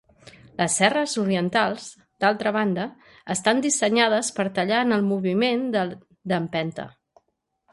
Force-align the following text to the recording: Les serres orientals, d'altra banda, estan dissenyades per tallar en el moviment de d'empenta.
Les 0.59 0.75
serres 0.79 1.11
orientals, 1.23 1.83
d'altra 2.25 2.53
banda, 2.55 2.87
estan 3.35 3.61
dissenyades 3.67 4.33
per 4.39 4.47
tallar 4.57 4.81
en 4.87 4.97
el 4.99 5.05
moviment 5.11 5.63
de 5.77 5.85
d'empenta. 6.33 6.89